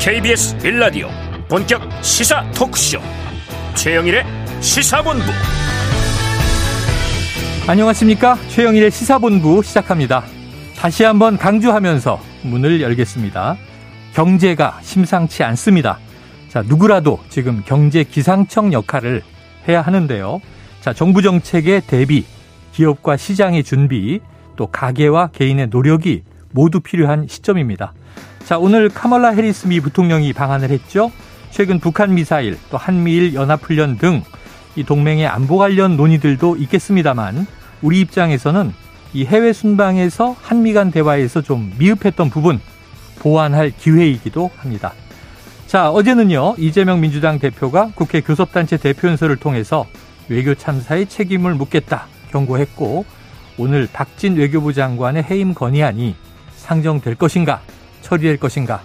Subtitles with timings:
[0.00, 1.10] KBS 빌라디오
[1.46, 2.98] 본격 시사 토크쇼.
[3.74, 4.24] 최영일의
[4.62, 5.24] 시사본부.
[7.68, 8.38] 안녕하십니까?
[8.48, 10.24] 최영일의 시사본부 시작합니다.
[10.78, 13.58] 다시 한번 강조하면서 문을 열겠습니다.
[14.14, 15.98] 경제가 심상치 않습니다.
[16.48, 19.22] 자 누구라도 지금 경제 기상청 역할을
[19.68, 20.40] 해야 하는데요.
[20.80, 22.24] 자 정부 정책의 대비
[22.72, 24.20] 기업과 시장의 준비
[24.56, 26.22] 또 가계와 개인의 노력이
[26.52, 27.92] 모두 필요한 시점입니다.
[28.50, 31.12] 자, 오늘 카멀라 해리스 미 부통령이 방한을 했죠.
[31.52, 34.24] 최근 북한 미사일 또 한미일 연합훈련 등
[34.74, 37.46] 이 동맹의 안보 관련 논의들도 있겠습니다만
[37.80, 38.74] 우리 입장에서는
[39.12, 42.60] 이 해외 순방에서 한미 간 대화에서 좀 미흡했던 부분
[43.20, 44.94] 보완할 기회이기도 합니다.
[45.68, 49.86] 자, 어제는요, 이재명 민주당 대표가 국회 교섭단체 대표연설을 통해서
[50.28, 53.04] 외교 참사의 책임을 묻겠다 경고했고,
[53.58, 56.16] 오늘 박진 외교부 장관의 해임 건의안이
[56.56, 57.60] 상정될 것인가,
[58.02, 58.82] 처리될 것인가,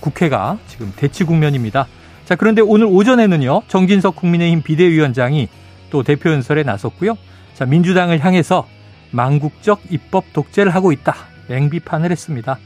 [0.00, 1.86] 국회가 지금 대치 국면입니다.
[2.24, 5.48] 자, 그런데 오늘 오전에는요, 정진석 국민의힘 비대위원장이
[5.90, 7.16] 또 대표 연설에 나섰고요.
[7.54, 8.68] 자, 민주당을 향해서
[9.10, 11.14] 망국적 입법 독재를 하고 있다.
[11.48, 12.58] 맹비판을 했습니다.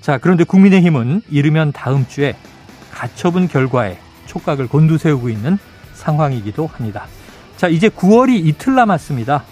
[0.00, 2.34] 자, 그런데 국민의힘은 이르면 다음 주에
[2.90, 5.58] 가처분 결과에 촉각을 곤두세우고 있는
[5.92, 7.06] 상황이기도 합니다.
[7.58, 9.44] 자, 이제 9월이 이틀 남았습니다.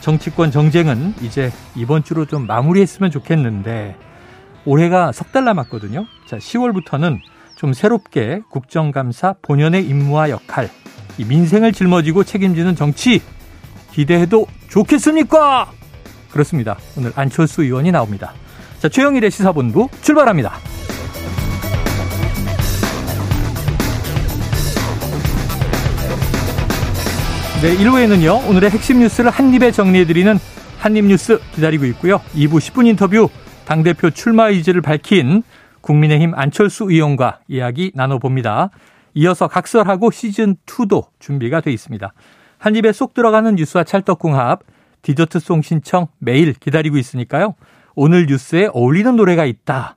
[0.00, 3.96] 정치권 정쟁은 이제 이번 주로 좀 마무리했으면 좋겠는데
[4.66, 6.06] 올해가 석 달 남았거든요.
[6.26, 7.20] 자, 10월부터는
[7.56, 10.68] 좀 새롭게 국정감사 본연의 임무와 역할,
[11.18, 13.22] 이 민생을 짊어지고 책임지는 정치
[13.92, 15.70] 기대해도 좋겠습니까?
[16.30, 16.76] 그렇습니다.
[16.98, 18.32] 오늘 안철수 의원이 나옵니다.
[18.78, 20.52] 자, 최영일의 시사본부 출발합니다.
[27.62, 30.38] 네, 1부에는요, 오늘의 핵심 뉴스를 한입에 정리해드리는
[30.78, 32.20] 한입뉴스 기다리고 있고요.
[32.34, 33.30] 2부 10분 인터뷰,
[33.66, 35.42] 당대표 출마 의지를 밝힌
[35.80, 38.70] 국민의힘 안철수 의원과 이야기 나눠봅니다.
[39.14, 42.12] 이어서 각설하고 시즌2도 준비가 돼 있습니다.
[42.58, 44.60] 한 입에 쏙 들어가는 뉴스와 찰떡궁합,
[45.02, 47.54] 디저트송 신청 매일 기다리고 있으니까요.
[47.96, 49.96] 오늘 뉴스에 어울리는 노래가 있다.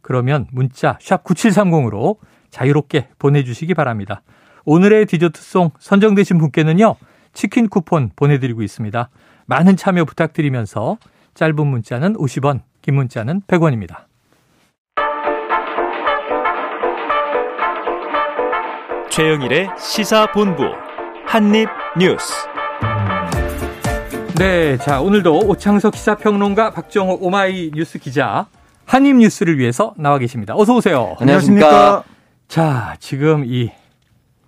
[0.00, 2.16] 그러면 문자 샵 9730으로
[2.48, 4.22] 자유롭게 보내주시기 바랍니다.
[4.64, 6.96] 오늘의 디저트송 선정되신 분께는요.
[7.34, 9.10] 치킨 쿠폰 보내드리고 있습니다.
[9.46, 10.96] 많은 참여 부탁드리면서
[11.34, 14.04] 짧은 문자는 50원, 긴 문자는 100원입니다.
[19.10, 20.62] 최영일의 시사본부
[21.26, 22.32] 한입뉴스.
[24.38, 28.46] 네, 자 오늘도 오창석 시사평론가 박정호 오마이 뉴스 기자
[28.86, 30.54] 한입뉴스를 위해서 나와 계십니다.
[30.56, 31.16] 어서 오세요.
[31.20, 32.04] 안녕하십니까.
[32.48, 33.70] 자, 지금 이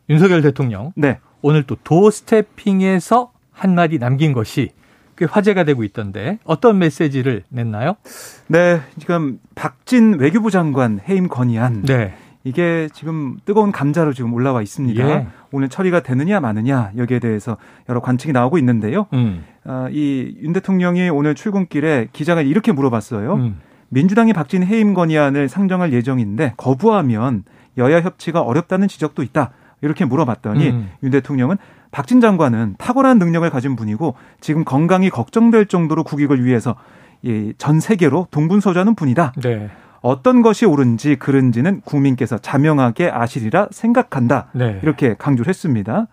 [0.08, 1.20] 윤석열 대통령 네.
[1.42, 4.81] 오늘 또 도스태핑에서 한 마디 남긴 것이 꽤
[5.24, 7.94] 화제가 되고 있던데 어떤 메시지를 냈나요?
[8.48, 11.82] 네, 지금 박진 외교부 장관 해임 건의안.
[11.82, 12.14] 네.
[12.44, 15.08] 이게 지금 뜨거운 감자로 지금 올라와 있습니다.
[15.08, 15.26] 예.
[15.52, 17.56] 오늘 처리가 되느냐 마느냐 여기에 대해서
[17.88, 19.06] 여러 관측이 나오고 있는데요.
[19.12, 19.44] 음.
[19.64, 23.34] 어, 이윤 대통령이 오늘 출근길에 기자가 이렇게 물어봤어요.
[23.34, 23.60] 음.
[23.90, 27.44] 민주당이 박진 해임 건의안을 상정할 예정인데 거부하면
[27.78, 29.52] 여야 협치가 어렵다는 지적도 있다.
[29.82, 30.90] 이렇게 물어봤더니 음.
[31.02, 31.58] 윤 대통령은
[31.92, 36.74] 박진 장관은 탁월한 능력을 가진 분이고 지금 건강이 걱정될 정도로 국익을 위해서
[37.22, 39.34] 이전 세계로 동분서주하는 분이다.
[39.42, 39.70] 네.
[40.00, 44.48] 어떤 것이 옳은지 그른지는 국민께서 자명하게 아시리라 생각한다.
[44.52, 44.80] 네.
[44.82, 46.08] 이렇게 강조를 했습니다.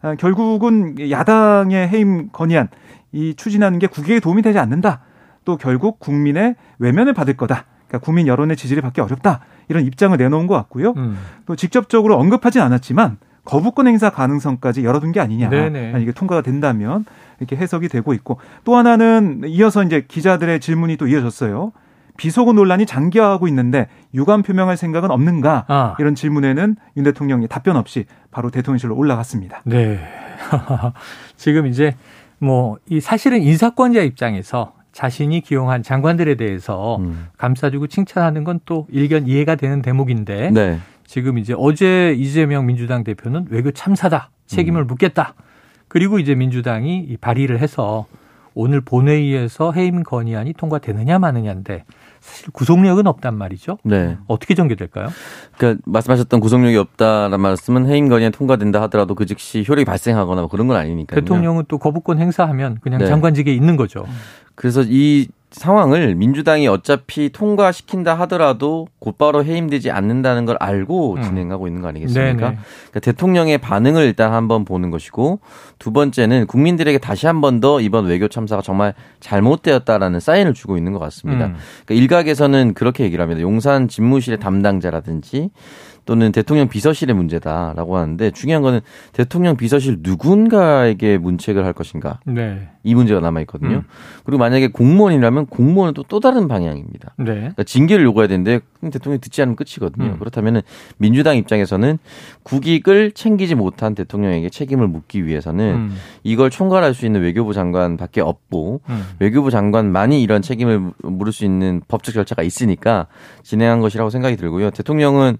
[0.00, 2.68] 아, 결국은 야당의 해임 건의안
[3.12, 5.00] 이 추진하는 게 국익에 도움이 되지 않는다.
[5.44, 7.66] 또 결국 국민의 외면을 받을 거다.
[7.86, 9.40] 그러니까 국민 여론의 지지를 받기 어렵다.
[9.68, 10.94] 이런 입장을 내놓은 것 같고요.
[10.96, 11.18] 음.
[11.44, 15.48] 또 직접적으로 언급하진 않았지만 거부권 행사 가능성까지 열어둔 게 아니냐.
[15.50, 15.86] 네네.
[15.92, 17.04] 만약 이게 통과가 된다면
[17.38, 21.72] 이렇게 해석이 되고 있고 또 하나는 이어서 이제 기자들의 질문이 또 이어졌어요.
[22.16, 25.64] 비속어 논란이 장기화하고 있는데 유감 표명할 생각은 없는가?
[25.66, 25.96] 아.
[25.98, 29.62] 이런 질문에는 윤 대통령이 답변 없이 바로 대통령실로 올라갔습니다.
[29.64, 29.98] 네.
[31.36, 31.94] 지금 이제
[32.38, 37.26] 뭐 이 사실은 인사권자 입장에서 자신이 기용한 장관들에 대해서 음.
[37.36, 40.78] 감싸주고 칭찬하는 건 또 일견 이해가 되는 대목인데 네.
[41.06, 44.86] 지금 이제 어제 이재명 민주당 대표는 외교 참사다 책임을 음.
[44.86, 45.34] 묻겠다
[45.88, 48.06] 그리고 이제 민주당이 이 발의를 해서
[48.54, 51.84] 오늘 본회의에서 해임 건의안이 통과되느냐 마느냐인데
[52.20, 53.78] 사실 구속력은 없단 말이죠.
[53.82, 54.16] 네.
[54.28, 55.08] 어떻게 전개될까요?
[55.58, 60.66] 그러니까 말씀하셨던 구속력이 없다라는 말씀은 해임 건의안 통과된다 하더라도 그 즉시 효력이 발생하거나 뭐 그런
[60.68, 61.20] 건 아니니까요.
[61.20, 63.06] 대통령은 또 거부권 행사하면 그냥 네.
[63.06, 64.06] 장관직에 있는 거죠.
[64.54, 71.22] 그래서 이 상황을 민주당이 어차피 통과시킨다 하더라도 곧바로 해임되지 않는다는 걸 알고 음.
[71.22, 72.32] 진행하고 있는 거 아니겠습니까?
[72.32, 72.58] 네네.
[72.90, 75.38] 그러니까 대통령의 반응을 일단 한번 보는 것이고
[75.78, 80.92] 두 번째는 국민들에게 다시 한 번 더 이번 외교 참사가 정말 잘못되었다라는 사인을 주고 있는
[80.92, 81.46] 것 같습니다.
[81.46, 81.56] 음.
[81.86, 83.40] 그러니까 일각에서는 그렇게 얘기를 합니다.
[83.40, 85.50] 용산 집무실의 담당자라든지
[86.04, 88.80] 또는 대통령 비서실의 문제다라고 하는데 중요한 거는
[89.12, 92.68] 대통령 비서실 누군가에게 문책을 할 것인가 네.
[92.82, 93.76] 이 문제가 남아 있거든요.
[93.76, 93.82] 음.
[94.24, 97.14] 그리고 만약에 공무원이라면 공무원은 또또 다른 방향입니다.
[97.16, 97.34] 네.
[97.34, 100.12] 그러니까 징계를 요구해야 되는데 대통령이 듣지 않으면 끝이거든요.
[100.12, 100.18] 음.
[100.18, 100.60] 그렇다면
[100.98, 101.98] 민주당 입장에서는
[102.42, 105.96] 국익을 챙기지 못한 대통령에게 책임을 묻기 위해서는 음.
[106.22, 109.04] 이걸 총괄할 수 있는 외교부 장관밖에 없고 음.
[109.18, 113.06] 외교부 장관만이 이런 책임을 물을 수 있는 법적 절차가 있으니까
[113.42, 114.70] 진행한 것이라고 생각이 들고요.
[114.70, 115.38] 대통령은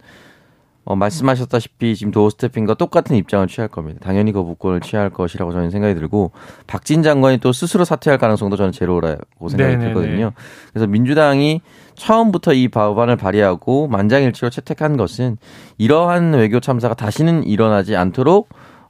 [0.84, 4.00] 어, 말씀하셨다시피 지금 도어 스태핑과 똑같은 입장을 취할 겁니다.
[4.02, 6.32] 당연히 거부권을 취할 것이라고 저는 생각이 들고
[6.66, 9.94] 박진 장관이 또 스스로 사퇴할 가능성도 저는 제로라고 생각이 네네네.
[9.94, 10.32] 들거든요.
[10.72, 11.62] 그래서 민주당이
[11.94, 15.38] 처음부터 이 법안을 발의하고 만장일치로 채택한 것은
[15.78, 18.48] 이러한 외교 참사가 다시는 일어나지 않도록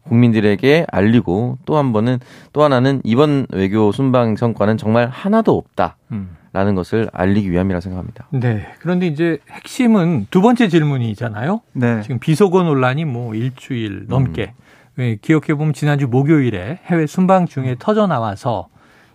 [0.09, 2.19] 국민들에게 알리고 또 한 번은
[2.53, 5.97] 또 하나는 이번 외교 순방 성과는 정말 하나도 없다.
[6.13, 6.37] 음.
[6.53, 8.29] 라는 것을 알리기 위함이라 생각합니다.
[8.31, 8.65] 네.
[8.79, 11.61] 그런데 이제 핵심은 두 번째 질문이잖아요.
[11.73, 12.01] 네.
[12.03, 14.55] 지금 비속어 논란이 뭐 일주일 넘게
[15.01, 18.69] 예, 기억해 보면 지난주 목요일에 해외 순방 중에 터져 나와서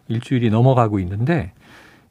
[0.10, 1.54] 일주일이 넘어가고 있는데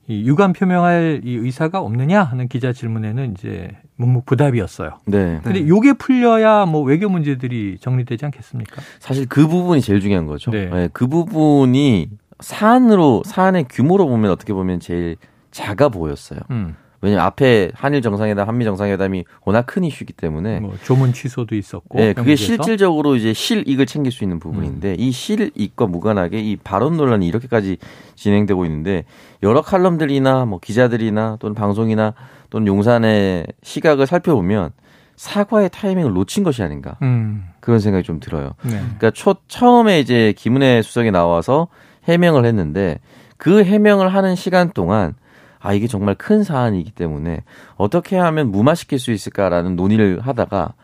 [0.09, 4.99] 이 유감 표명할 이 의사가 없느냐 하는 기자 질문에는 이제 묵묵부답이었어요.
[5.05, 5.41] 네.
[5.45, 8.81] 근데 요게 풀려야 뭐 외교 문제들이 정리되지 않겠습니까?
[9.01, 10.51] 사실 그 부분이 제일 중요한 거죠.
[10.51, 10.71] 네.
[10.71, 12.09] 네, 그 부분이
[12.41, 15.17] 사안으로 사안의 규모로 보면 어떻게 보면 제일
[15.51, 16.41] 작아 보였어요.
[16.51, 16.75] 음.
[17.01, 21.99] 왜냐면 앞에 한일 정상회담, 한미 정상회담이 워낙 큰 이슈이기 때문에 뭐 조문 취소도 있었고.
[21.99, 22.35] 네, 그게.
[22.35, 24.41] 실질적으로 이제 실익을 챙길 수 있는 음.
[24.41, 27.79] 부분인데 이 실익과 무관하게 이 발언 논란이 이렇게까지
[28.17, 29.05] 진행되고 있는데
[29.43, 32.15] 여러 칼럼들이나 뭐 기자들이나 또는 방송이나
[32.51, 34.73] 또는 용산의 시각을 살펴보면
[35.15, 37.45] 사과의 타이밍을 놓친 것이 아닌가 음.
[37.61, 38.55] 그런 생각이 좀 들어요.
[38.63, 38.71] 네.
[38.81, 41.69] 그러니까 초 처음에 이제 김은혜 수석이 나와서
[42.05, 42.99] 해명을 했는데
[43.37, 45.15] 그 해명을 하는 시간 동안
[45.61, 47.43] 아 이게 정말 큰 사안이기 때문에
[47.77, 50.75] 어떻게 하면 무마시킬 수 있을까라는 논의를 하다가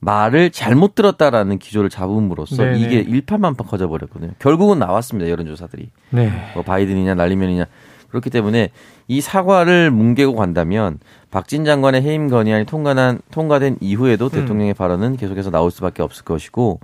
[0.00, 2.80] 말을 잘못 들었다라는 기조를 잡음으로써 네네.
[2.80, 4.32] 이게 일파만파 커져버렸거든요.
[4.40, 6.32] 결국은 나왔습니다 여론조사들이 네.
[6.54, 7.66] 뭐 바이든이냐 날리면이냐
[8.08, 8.70] 그렇기 때문에
[9.08, 10.98] 이 사과를 뭉개고 간다면
[11.30, 16.80] 박진 장관의 해임 건의안이 통과한 통과된 이후에도 대통령의 발언은 계속해서 나올 수밖에 없을 것이고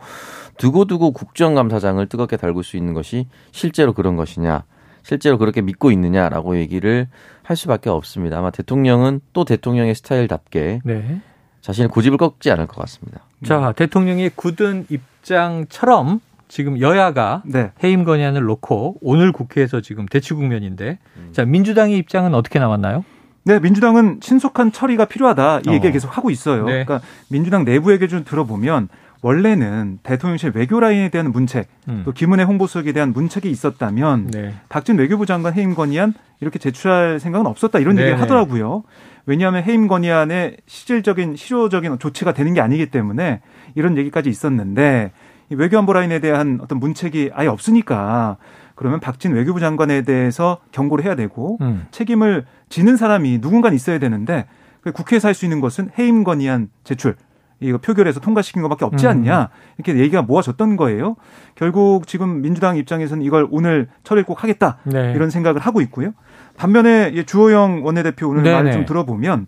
[0.57, 4.65] 두고두고 국정감사장을 뜨겁게 달굴 수 있는 것이 실제로 그런 것이냐
[5.03, 7.09] 실제로 그렇게 믿고 있느냐라고 얘기를
[7.43, 8.39] 할 수밖에 없습니다.
[8.39, 11.21] 아마 대통령은 또 대통령의 스타일답게 네.
[11.61, 13.21] 자신의 고집을 꺾지 않을 것 같습니다.
[13.45, 17.73] 자, 대통령의 굳은 입장처럼 지금 여야가 네.
[17.83, 20.99] 해임 건의안을 놓고 오늘 국회에서 지금 대치 국면인데
[21.33, 23.05] 자, 민주당의 입장은 어떻게 나왔나요?
[23.45, 25.91] 네, 민주당은 신속한 처리가 필요하다 이 얘기 어.
[25.91, 26.65] 계속 하고 있어요.
[26.67, 26.85] 네.
[26.85, 28.89] 그러니까 민주당 내부 얘기 좀 들어보면
[29.23, 32.03] 원래는 대통령실 외교 라인에 대한 문책, 음.
[32.05, 34.55] 또 김은혜 홍보수석에 대한 문책이 있었다면 네.
[34.69, 38.07] 박진 외교부 장관 해임 건의안 이렇게 제출할 생각은 없었다 이런 네네.
[38.07, 38.85] 얘기를 하더라고요.
[39.27, 43.41] 왜냐하면 해임 건의안에 실질적인 실효적인 조치가 되는 게 아니기 때문에
[43.75, 45.13] 이런 얘기까지 있었는데
[45.51, 48.37] 이 외교안보 라인에 대한 어떤 문책이 아예 없으니까
[48.75, 51.87] 그러면 박진 외교부 장관에 대해서 경고를 해야 되고 음.
[51.91, 54.47] 책임을 지는 사람이 누군가 있어야 되는데
[54.81, 57.17] 그 국회에서 할 수 있는 것은 해임 건의안 제출
[57.61, 59.11] 이거 표결해서 통과시킨 것밖에 없지 음.
[59.11, 61.17] 않냐 이렇게 얘기가 모아졌던 거예요.
[61.55, 65.13] 결국 지금 민주당 입장에서는 이걸 오늘 처리를 꼭 하겠다 네.
[65.15, 66.13] 이런 생각을 하고 있고요.
[66.57, 68.57] 반면에 이 주호영 원내대표 오늘 네네.
[68.57, 69.47] 말을 좀 들어보면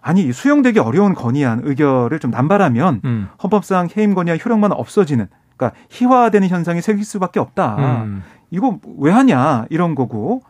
[0.00, 3.28] 아니 이 수용되기 어려운 건의안 의결을 좀 남발하면 음.
[3.42, 5.26] 헌법상 해임 건의안 효력만 없어지는
[5.56, 8.04] 그러니까 희화화되는 현상이 생길 수밖에 없다.
[8.04, 8.22] 음.
[8.50, 10.42] 이거 왜 하냐 이런 거고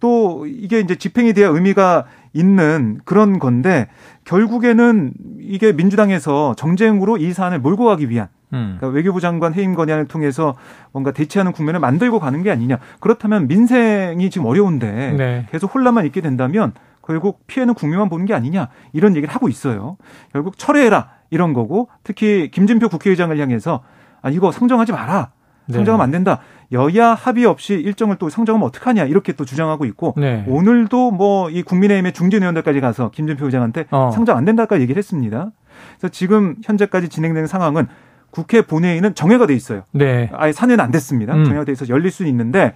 [0.00, 3.88] 또 이게 이제 집행에 대한 의미가 있는 그런 건데
[4.26, 8.76] 결국에는 이게 민주당에서 정쟁으로 이 사안을 몰고 가기 위한 음.
[8.78, 10.56] 그러니까 외교부 장관 해임 건의안을 통해서
[10.92, 15.46] 뭔가 대치하는 국면을 만들고 가는 게 아니냐 그렇다면 민생이 지금 어려운데 네.
[15.50, 19.96] 계속 혼란만 있게 된다면 결국 피해는 국민만 보는 게 아니냐 이런 얘기를 하고 있어요.
[20.32, 23.82] 결국 철회해라 이런 거고 특히 김진표 국회의장을 향해서
[24.22, 25.30] 아 이거 상정하지 마라.
[25.66, 25.74] 네.
[25.74, 26.40] 상정하면 안 된다.
[26.72, 30.44] 여야 합의 없이 일정을 또 상정하면 어떡하냐 이렇게 또 주장하고 있고 네.
[30.48, 34.10] 오늘도 뭐 이 국민의힘의 중진 의원들까지 가서 김진표 의장한테 어.
[34.12, 35.50] 상정 안 된다까지 얘기를 했습니다.
[35.98, 37.86] 그래서 지금 현재까지 진행되는 상황은
[38.30, 39.82] 국회 본회의는 정회가 돼 있어요.
[39.92, 40.30] 네.
[40.34, 41.34] 아예 산회는 안 됐습니다.
[41.34, 41.44] 음.
[41.44, 42.74] 정회가 돼 있어서 열릴 수는 있는데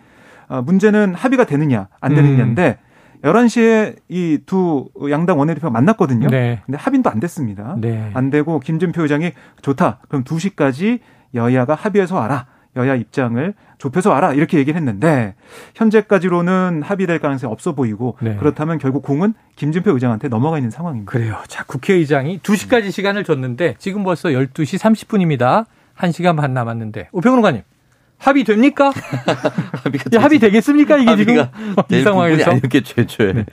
[0.49, 2.17] 어, 문제는 합의가 되느냐 안 음.
[2.17, 2.79] 되느냐인데
[3.23, 6.29] 11시에 이 두 양당 원내대표가 만났거든요.
[6.29, 6.63] 네.
[6.65, 7.77] 근데 합의도 안 됐습니다.
[7.79, 8.11] 네.
[8.15, 9.33] 안 되고 김진표 의장이
[9.63, 9.99] 좋다.
[10.09, 11.01] 그럼 2시까지
[11.35, 12.47] 여야가 합의해서 와라.
[12.77, 15.35] 여야 입장을 좁혀서 와라 이렇게 얘기를 했는데
[15.75, 18.37] 현재까지로는 합의될 가능성이 없어 보이고 네.
[18.37, 21.11] 그렇다면 결국 공은 김진표 의장한테 넘어가 있는 상황입니다.
[21.11, 21.37] 그래요.
[21.49, 25.65] 자, 국회의장이 2시까지 시간을 줬는데 지금 벌써 12시 30분입니다.
[25.97, 27.09] 1시간 반 남았는데.
[27.13, 27.63] 오평론가님.
[28.19, 28.93] 합의 됩니까?
[29.83, 30.99] 합의가 예, 합의 되겠습니까?
[30.99, 32.51] 이게 지금 합의가 이 상황에서.
[32.51, 33.47] 아니게 최초에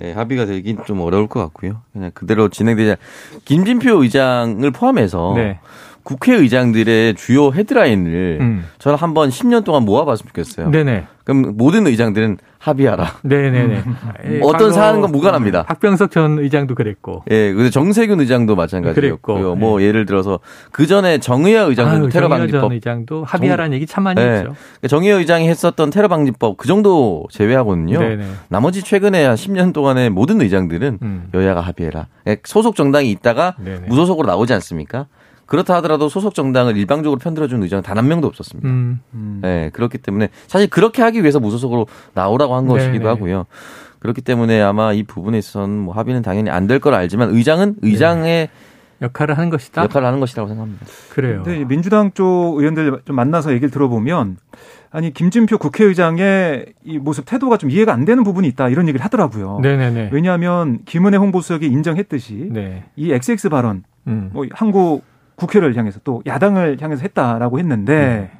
[0.00, 1.82] 예, 합의가 되긴 좀 어려울 것 같고요.
[1.92, 2.96] 그냥 그대로 진행되자.
[3.44, 5.60] 김진표 의장을 포함해서 네.
[6.08, 8.64] 국회의장들의 주요 헤드라인을 음.
[8.78, 10.70] 저는 한번 10년 동안 모아봤으면 좋겠어요.
[10.70, 11.06] 네네.
[11.24, 13.16] 그럼 모든 의장들은 합의하라.
[13.22, 13.82] 네네네.
[14.30, 15.64] 예, 어떤 사안과 무관합니다.
[15.64, 17.22] 박병석 전 의장도 그랬고.
[17.30, 19.36] 예, 근데 정세균 의장도 마찬가지였고요.
[19.36, 20.40] 그랬고, 뭐 예 를 들어서
[20.72, 24.28] 그 전에 정의화 의장도 아유, 테러 정의화 전 방지법 의장도 합의하라는 얘기 참 많이 네.
[24.38, 24.54] 했죠.
[24.88, 27.98] 정의화 의장이 했었던 테러 방지법 그 정도 제외하거든요.
[27.98, 28.24] 네네.
[28.48, 31.28] 나머지 최근에 한 10년 동안의 모든 의장들은 음.
[31.34, 32.06] 여야가 합의해라.
[32.26, 33.88] 예, 소속 정당이 있다가 네네.
[33.88, 35.06] 무소속으로 나오지 않습니까?
[35.48, 38.68] 그렇다 하더라도 소속 정당을 일방적으로 편들어준 의장은 단 한 명도 없었습니다.
[38.68, 39.00] 음.
[39.14, 39.38] 음.
[39.42, 43.08] 네, 그렇기 때문에 사실 그렇게 하기 위해서 무소속으로 나오라고 한 것이기도 네네.
[43.08, 43.46] 하고요.
[43.98, 48.48] 그렇기 때문에 아마 이 부분에 있어서는 뭐 합의는 당연히 안 될 걸 알지만 의장은 의장의
[49.02, 49.82] 역할을 하는 것이다.
[49.84, 50.86] 역할을 하는 것이라고 생각합니다.
[51.10, 51.42] 그래요.
[51.44, 54.36] 근데 민주당 쪽 의원들 좀 만나서 얘기를 들어보면
[54.90, 59.60] 아니 김진표 국회의장의 이 모습 태도가 좀 이해가 안 되는 부분이 있다 이런 얘기를 하더라고요.
[59.62, 60.10] 네네네.
[60.12, 62.84] 왜냐하면 김은혜 홍보수석이 인정했듯이 네.
[62.96, 64.30] 이 XX 발언 음.
[64.32, 65.02] 뭐 한국
[65.38, 68.30] 국회를 향해서 또 야당을 향해서 했다라고 했는데 네.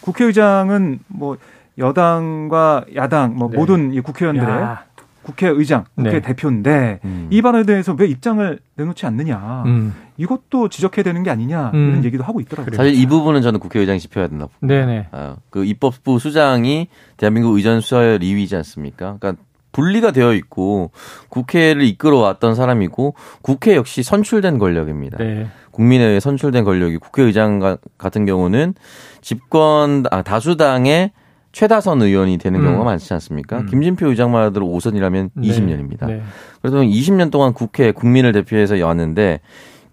[0.00, 1.36] 국회의장은 뭐
[1.78, 3.58] 여당과 야당 뭐 네.
[3.58, 4.84] 모든 이 국회의원들의 야.
[5.24, 6.20] 국회의장, 국회 네.
[6.20, 7.28] 대표인데 음.
[7.30, 9.94] 이 발언에 대해서 왜 입장을 내놓지 않느냐 음.
[10.18, 11.88] 이것도 지적해야 되는 게 아니냐 음.
[11.88, 12.76] 이런 얘기도 하고 있더라고요.
[12.76, 14.52] 사실 이 부분은 저는 국회의장이 짚어야 된다고.
[14.60, 15.08] 네네.
[15.12, 19.16] 아, 그 입법부 수장이 대한민국 의전 수사의 리위지 않습니까?
[19.18, 19.42] 그러니까
[19.74, 20.90] 분리가 되어 있고
[21.28, 25.18] 국회를 이끌어 왔던 사람이고 국회 역시 선출된 권력입니다.
[25.18, 25.48] 네.
[25.72, 28.74] 국민에 의해 선출된 권력이 국회의장 가- 같은 경우는
[29.20, 31.10] 집권 아, 다수당의
[31.52, 32.64] 최다선 의원이 되는 음.
[32.64, 33.58] 경우가 많지 않습니까?
[33.60, 33.66] 음.
[33.66, 35.48] 김진표 의장만 하더라도 5선이라면 네.
[35.48, 36.06] 20년입니다.
[36.06, 36.22] 네.
[36.62, 39.40] 그래서 20년 동안 국회 국민을 대표해서 왔는데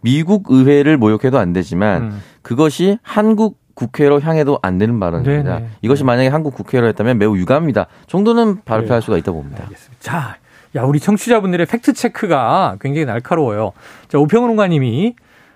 [0.02, 2.22] 미국 의회를 모욕해도 안 되지만 음.
[2.44, 5.56] 그것이 한국 국회로 향해도 안 되는 발언입니다.
[5.56, 5.70] 네네.
[5.82, 7.88] 이것이 만약에 한국 국회로 했다면 매우 유감입니다.
[8.08, 9.02] 정도는 발표할 그래요.
[9.02, 9.64] 수가 있다고 봅니다.
[9.64, 9.98] 알겠습니다.
[10.00, 10.38] 자,
[10.76, 13.74] 야, 우리 청취자분들의 팩트 체크가 굉장히 날카로워요.
[14.08, 15.16] 자, 오평론가님이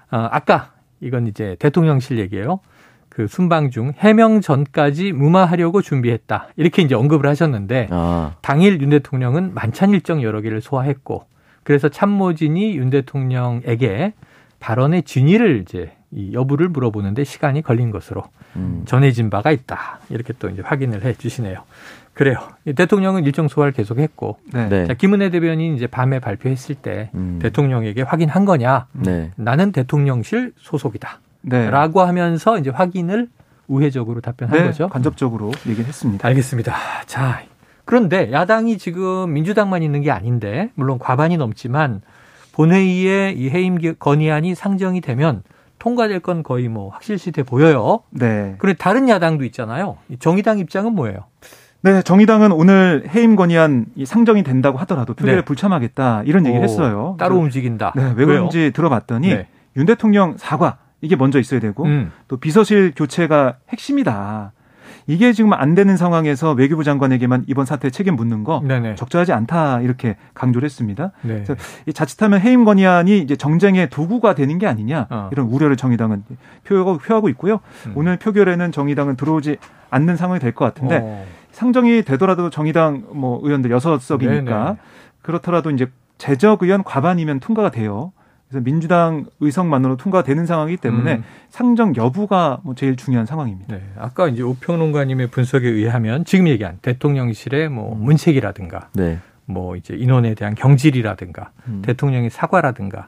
[0.10, 2.60] 아, 아까 이건 이제 대통령실 얘기예요.
[3.10, 6.50] 그 순방 중 해명 전까지 무마하려고 준비했다.
[6.58, 11.25] 이렇게 이제 언급을 하셨는데 아, 당일 윤 대통령은 만찬 일정 여러 개를 소화했고
[11.63, 14.13] 그래서 참모진이 윤 대통령에게
[14.60, 18.24] 발언의 진위를 이제 이 여부를 물어보는데 시간이 걸린 것으로
[18.55, 18.84] 음.
[18.86, 20.00] 전해진 바가 있다.
[20.10, 21.57] 이렇게 또 이제 확인을 해 주시네요.
[22.13, 22.38] 그래요.
[22.63, 24.69] 이 대통령은 일정 소화를 계속했고 네.
[24.69, 24.88] 네.
[24.88, 27.39] 자, 김은혜 대변인 이제 밤에 발표했을 때 음.
[27.41, 28.88] 대통령에게 확인한 거냐?
[28.93, 29.31] 네.
[29.36, 31.19] 나는 대통령실 소속이다.
[31.41, 31.69] 네.
[31.69, 33.27] 라고 하면서 이제 확인을
[33.67, 34.88] 우회적으로 답변한 네, 거죠.
[34.88, 36.25] 간접적으로 얘기했습니다.
[36.25, 36.74] 알겠습니다.
[37.07, 37.41] 자,
[37.84, 42.01] 그런데 야당이 지금 민주당만 있는 게 아닌데 물론 과반이 넘지만
[42.53, 45.43] 본회의에 이 해임 건의안이 상정이 되면
[45.85, 47.99] 통과될 건 거의 뭐 확실시돼 보여요.
[48.09, 48.55] 네.
[48.57, 49.97] 그런데 다른 야당도 있잖아요.
[50.09, 51.25] 이 정의당 입장은 뭐예요?
[51.81, 55.45] 네, 정의당은 오늘 해임 건의안 이 상정이 된다고 하더라도 표결에 네.
[55.45, 57.15] 불참하겠다 이런 얘기를 오, 했어요.
[57.19, 57.93] 따로 그래서 움직인다.
[57.95, 58.25] 네, 왜?
[58.25, 59.47] 그런지 들어봤더니 네.
[59.77, 62.11] 윤 대통령 사과 이게 먼저 있어야 되고 음.
[62.27, 64.53] 또 비서실 교체가 핵심이다.
[65.07, 68.95] 이게 지금 안 되는 상황에서 외교부 장관에게만 이번 사태 책임 묻는 거 네네.
[68.95, 71.12] 적절하지 않다 이렇게 강조를 했습니다.
[71.21, 71.43] 네.
[71.45, 75.29] 그래서 이 자칫하면 해임 건의안이 이제 정쟁의 도구가 되는 게 아니냐 어.
[75.31, 76.24] 이런 우려를 정의당은
[76.65, 77.59] 표하고, 있고요.
[77.88, 77.91] 음.
[77.95, 79.57] 오늘 표결에는 정의당은 들어오지
[79.91, 81.25] 않는 상황이 될 것 같은데 어.
[81.51, 84.77] 상정이 되더라도 정의당 뭐 의원들 여섯 석이니까.
[85.21, 88.12] 그렇더라도 이제 재적 의원 과반이면 통과가 돼요.
[88.49, 91.23] 그래서 민주당 의석만으로 통과되는 상황이기 때문에 음.
[91.49, 93.75] 상정 여부가 뭐 제일 중요한 상황입니다.
[93.75, 93.81] 네.
[93.97, 99.19] 아까 이제 우평론가님의 분석에 의하면 지금 얘기한 대통령실의 뭐 문책이라든가 네.
[99.45, 101.81] 뭐 이제 인원에 대한 경질이라든가 음.
[101.83, 103.07] 대통령의 사과라든가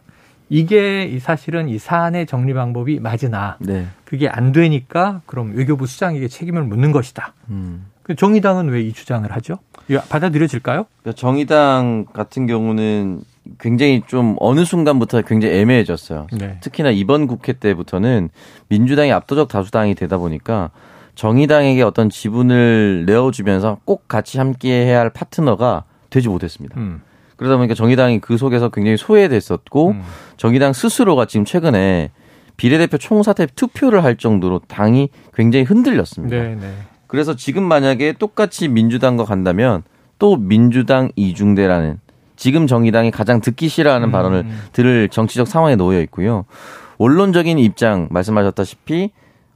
[0.50, 3.86] 이게 이 사실은 이 사안의 정리 방법이 맞으나 네.
[4.06, 7.34] 그게 안 되니까 그럼 외교부 수장에게 책임을 묻는 것이다.
[7.50, 7.86] 음.
[8.02, 9.60] 그 정의당은 왜 이 주장을 하죠?
[10.10, 10.86] 받아들여질까요?
[11.16, 13.22] 정의당 같은 경우는
[13.60, 16.28] 굉장히 좀 어느 순간부터 굉장히 애매해졌어요.
[16.34, 16.58] 네.
[16.62, 18.30] 특히나 이번 국회 때부터는
[18.70, 20.72] 민주당이 압도적 다수당이 되다 보니까
[21.16, 26.80] 정의당에게 어떤 지분을 내어주면서 꼭 같이 함께 해야 할 파트너가 되지 못했습니다.
[26.80, 27.02] 음.
[27.36, 30.02] 그러다 보니까 정의당이 그 속에서 굉장히 소외됐었고 음.
[30.38, 32.12] 정의당 스스로가 지금 최근에
[32.58, 36.36] 비례대표 총사퇴 투표를 할 정도로 당이 굉장히 흔들렸습니다.
[36.36, 36.74] 네, 네.
[37.06, 39.84] 그래서 지금 만약에 똑같이 민주당과 간다면
[40.20, 42.00] 또 민주당 이중대라는
[42.38, 44.12] 지금 정의당이 가장 듣기 싫어하는 음.
[44.12, 46.46] 발언을 들을 정치적 상황에 놓여 있고요.
[46.98, 49.12] 원론적인 입장 말씀하셨다시피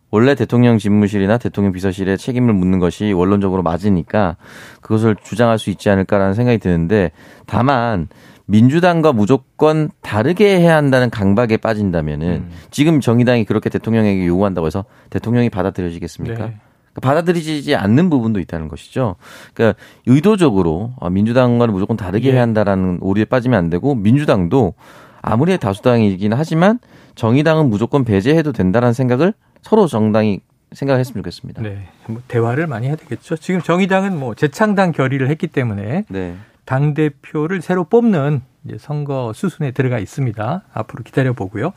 [0.09, 4.35] 원래 대통령 집무실이나 대통령 비서실에 책임을 묻는 것이 원론적으로 맞으니까
[4.81, 7.11] 그것을 주장할 수 있지 않을까라는 생각이 드는데
[7.47, 8.09] 다만
[8.45, 12.51] 민주당과 무조건 다르게 해야 한다는 강박에 빠진다면은 음.
[12.69, 16.45] 지금 정의당이 그렇게 대통령에게 요구한다고 해서 대통령이 받아들여지겠습니까?
[16.47, 16.57] 네.
[16.93, 19.15] 그러니까 받아들이지 않는 부분도 있다는 것이죠.
[19.53, 22.33] 그러니까 의도적으로 민주당과는 무조건 다르게 예.
[22.33, 24.74] 해야 한다라는 오류에 빠지면 안 되고 민주당도
[25.21, 26.79] 아무리 다수당이긴 하지만
[27.15, 31.62] 정의당은 무조건 배제해도 된다는 생각을 서로 정당이 생각했으면 좋겠습니다.
[31.62, 31.89] 네.
[32.07, 33.36] 뭐 대화를 많이 해야 되겠죠.
[33.38, 36.36] 지금 정의당은 뭐 재창당 결의를 했기 때문에 네.
[36.65, 40.63] 당 대표를 새로 뽑는 이제 선거 수순에 들어가 있습니다.
[40.74, 41.74] 앞으로 기다려 보고요.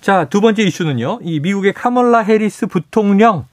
[0.00, 1.20] 자, 두 번째 이슈는요.
[1.22, 3.46] 이 미국의 카멀라 해리스 부통령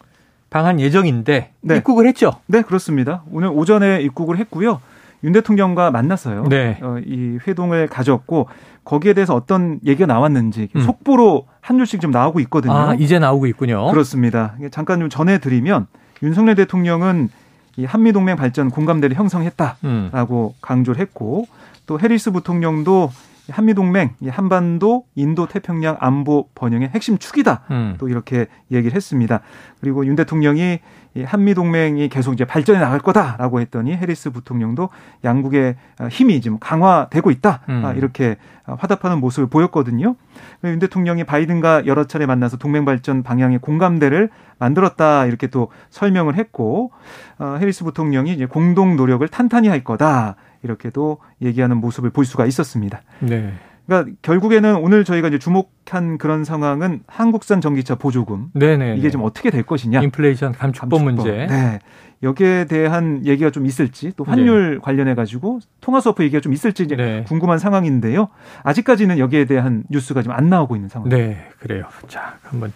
[0.49, 1.77] 방한 예정인데 네.
[1.77, 2.33] 입국을 했죠.
[2.47, 3.23] 네, 그렇습니다.
[3.31, 4.81] 오늘 오전에 입국을 했고요.
[5.23, 6.45] 윤 대통령과 만났어요.
[6.49, 6.79] 네.
[6.81, 8.47] 어, 이 회동을 가졌고
[8.85, 10.81] 거기에 대해서 어떤 얘기가 나왔는지 음.
[10.81, 12.73] 속보로 한 줄씩 좀 나오고 있거든요.
[12.73, 13.91] 아, 이제 나오고 있군요.
[13.91, 14.55] 그렇습니다.
[14.71, 15.87] 잠깐 좀 전해드리면
[16.23, 17.29] 윤석열 대통령은
[17.77, 20.59] 이 한미 동맹 발전 공감대를 형성했다라고 음.
[20.61, 21.45] 강조를 했고
[21.85, 23.11] 또 해리스 부통령도
[23.51, 27.61] 한미 동맹, 한반도, 인도 태평양 안보 번영의 핵심 축이다.
[27.71, 27.95] 음.
[27.97, 29.41] 또 이렇게 얘기를 했습니다.
[29.79, 30.79] 그리고 윤 대통령이
[31.25, 34.89] 한미 동맹이 계속 이제 발전해 나갈 거다라고 했더니 해리스 부통령도
[35.23, 35.75] 양국의
[36.11, 37.61] 힘이 지금 강화되고 있다.
[37.69, 37.81] 음.
[37.83, 40.15] 아, 이렇게 화답하는 모습을 보였거든요.
[40.63, 44.29] 윤 대통령이 바이든과 여러 차례 만나서 동맹 발전 방향의 공감대를
[44.59, 46.91] 만들었다 이렇게 또 설명을 했고
[47.39, 50.35] 어, 해리스 부통령이 이제 공동 노력을 탄탄히 할 거다.
[50.63, 53.01] 이렇게도 얘기하는 모습을 볼 수가 있었습니다.
[53.19, 53.53] 네.
[53.85, 59.49] 그러니까 결국에는 오늘 저희가 이제 주목한 그런 상황은 한국산 전기차 보조금 네네 이게 좀 어떻게
[59.49, 61.25] 될 것이냐 인플레이션 감축법, 감축법.
[61.25, 61.79] 문제 네.
[62.21, 64.79] 여기에 대한 얘기가 좀 있을지 또 환율 네.
[64.79, 67.23] 관련해 가지고 통화 스와프 얘기가 좀 있을지 이제 네.
[67.27, 68.27] 궁금한 상황인데요.
[68.63, 71.17] 아직까지는 여기에 대한 뉴스가 좀안 나오고 있는 상황입니다.
[71.17, 71.85] 네, 그래요.
[72.07, 72.73] 자, 한번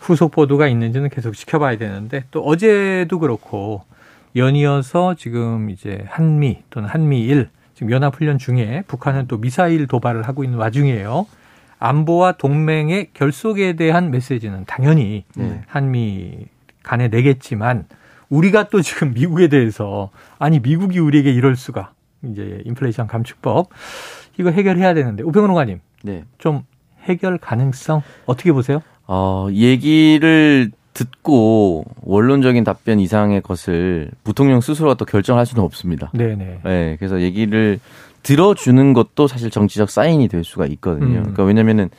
[0.00, 3.82] 후속 보도가 있는지는 계속 지켜봐야 되는데 또 어제도 그렇고
[4.36, 10.58] 연이어서 지금 이제 한미 또는 한미일 지금 연합훈련 중에 북한은 또 미사일 도발을 하고 있는
[10.58, 11.26] 와중이에요.
[11.78, 15.62] 안보와 동맹의 결속에 대한 메시지는 당연히 네.
[15.66, 16.46] 한미
[16.82, 17.86] 간에 내겠지만
[18.28, 23.68] 우리가 또 지금 미국에 대해서 아니 미국이 우리에게 이럴 수가 이제 인플레이션 감축법
[24.38, 26.24] 이거 해결해야 되는데 우병우노가님 네.
[26.38, 26.64] 좀
[27.02, 28.80] 해결 가능성 어떻게 보세요?
[29.06, 36.10] 어 얘기를 듣고 원론적인 답변 이상의 것을 부통령 스스로가 또 결정할 수는 없습니다.
[36.14, 36.60] 네네.
[36.64, 37.80] 네, 그래서 얘기를
[38.22, 41.18] 들어주는 것도 사실 정치적 사인이 될 수가 있거든요.
[41.18, 41.22] 음.
[41.22, 41.90] 그러니까 왜냐면은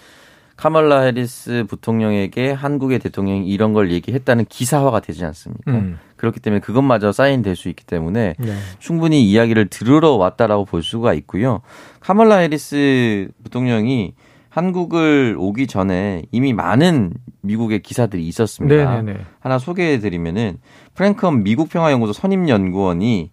[0.57, 5.71] 카멀라 해리스 부통령에게 한국의 대통령이 이런 걸 얘기했다는 기사화가 되지 않습니까?
[5.71, 5.99] 음.
[6.15, 8.55] 그렇기 때문에 그것마저 사인될 수 있기 때문에 네.
[8.79, 11.61] 충분히 이야기를 들으러 왔다라고 볼 수가 있고요.
[11.99, 14.13] 카멀라 해리스 부통령이
[14.55, 19.01] 한국을 오기 전에 이미 많은 미국의 기사들이 있었습니다.
[19.01, 19.19] 네네네.
[19.41, 20.59] 하나 소개해 드리면은
[20.93, 23.31] 프랭크 엄 미국 평화연구소 선임 연구원이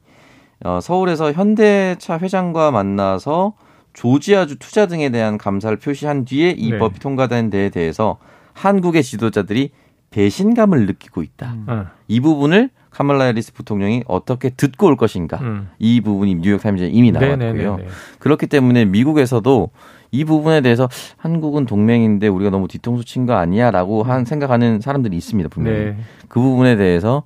[0.64, 3.52] 어, 서울에서 현대차 회장과 만나서
[3.92, 6.78] 조지아주 투자 등에 대한 감사를 표시한 뒤에 이 네.
[6.78, 8.18] 법이 통과된 데에 대해서
[8.54, 9.70] 한국의 지도자들이
[10.10, 11.52] 배신감을 느끼고 있다.
[11.68, 11.84] 음.
[12.08, 15.38] 이 부분을 카멀라 해리스 부통령이 어떻게 듣고 올 것인가.
[15.38, 15.68] 음.
[15.78, 17.36] 이 부분이 뉴욕타임즈에 이미 나왔고요.
[17.36, 17.86] 네네네네.
[18.18, 19.70] 그렇기 때문에 미국에서도
[20.12, 25.48] 이 부분에 대해서 한국은 동맹인데 우리가 너무 뒤통수 친 거 아니야라고 한 생각하는 사람들이 있습니다
[25.48, 25.96] 분명히 네.
[26.28, 27.22] 그 부분에 대해서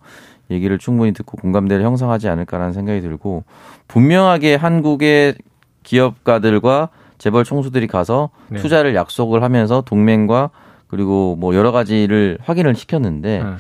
[0.51, 3.42] 얘기를 충분히 듣고 공감대를 형성하지 않을까라는 생각이 들고
[3.88, 5.35] 분명하게 한국의
[5.83, 8.59] 기업가들과 재벌 총수들이 가서 네.
[8.61, 10.51] 투자를 약속을 하면서 동맹과
[10.88, 13.51] 그리고 뭐 여러 가지를 확인을 시켰는데 네.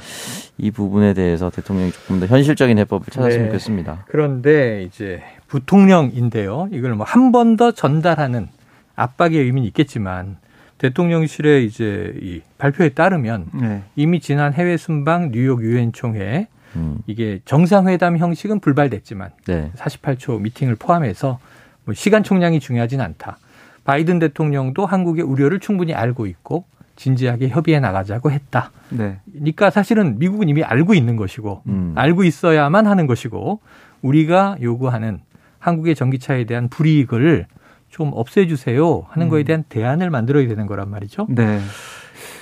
[0.58, 3.48] 이 부분에 대해서 대통령이 조금 더 현실적인 해법을 찾았으면 네.
[3.48, 4.04] 좋겠습니다.
[4.08, 6.68] 그런데 이제 부통령인데요.
[6.72, 8.48] 이걸 뭐 한 번 더 전달하는
[8.96, 10.38] 압박의 의미는 있겠지만
[10.78, 13.82] 대통령실의 이제 이 발표에 따르면 네.
[13.94, 16.98] 이미 지난 해외 순방 뉴욕 유엔 총회 음.
[17.06, 19.70] 이게 정상회담 형식은 불발됐지만 네.
[19.76, 21.38] 48초 미팅을 포함해서
[21.84, 23.38] 뭐 시간 총량이 중요하진 않다.
[23.84, 26.64] 바이든 대통령도 한국의 우려를 충분히 알고 있고
[26.96, 28.72] 진지하게 협의해 나가자고 했다.
[28.90, 29.18] 네.
[29.32, 31.92] 그러니까 사실은 미국은 이미 알고 있는 것이고 음.
[31.94, 33.60] 알고 있어야만 하는 것이고
[34.02, 35.20] 우리가 요구하는
[35.58, 37.46] 한국의 전기차에 대한 불이익을
[37.88, 39.44] 좀 없애주세요 하는 거에 음.
[39.44, 41.26] 대한 대안을 만들어야 되는 거란 말이죠.
[41.30, 41.60] 네.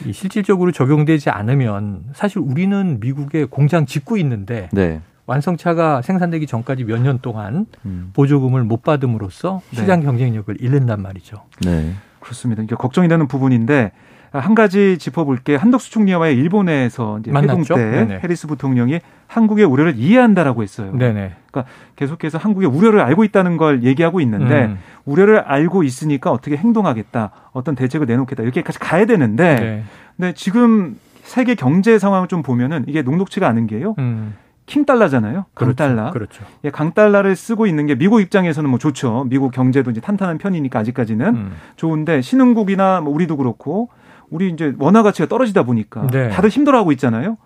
[0.06, 5.00] 이 실질적으로 적용되지 않으면 사실 우리는 미국에 공장 짓고 있는데 네.
[5.26, 8.10] 완성차가 생산되기 전까지 몇 년 동안 음.
[8.14, 9.76] 보조금을 못 받음으로써 네.
[9.80, 11.42] 시장 경쟁력을 잃는단 말이죠.
[11.64, 11.92] 네.
[12.20, 12.62] 그렇습니다.
[12.62, 13.92] 이게 걱정이 되는 부분인데
[14.40, 18.20] 한 가지 짚어볼 게 한덕수 총리와의 일본에서 이제 회동 때 네네.
[18.22, 20.92] 해리스 부통령이 한국의 우려를 이해한다라고 했어요.
[20.92, 21.34] 네네.
[21.50, 24.78] 그러니까 계속해서 한국의 우려를 알고 있다는 걸 얘기하고 있는데 음.
[25.04, 29.84] 우려를 알고 있으니까 어떻게 행동하겠다, 어떤 대책을 내놓겠다 이렇게까지 가야 되는데, 네.
[30.16, 33.94] 근데 지금 세계 경제 상황을 좀 보면은 이게 녹록치가 않은 게요.
[33.98, 34.34] 음.
[34.66, 35.44] 킹 달러잖아요.
[35.54, 36.10] 강 달러.
[36.10, 36.40] 그렇죠.
[36.40, 36.44] 그렇죠.
[36.64, 39.26] 예, 강 달러를 쓰고 있는 게 미국 입장에서는 뭐 좋죠.
[39.28, 41.52] 미국 경제도 이제 탄탄한 편이니까 아직까지는 음.
[41.76, 43.90] 좋은데 신흥국이나 뭐 우리도 그렇고
[44.30, 46.30] 우리 이제 원화 가치가 떨어지다 보니까 네.
[46.30, 47.36] 다들 힘들어하고 있잖아요.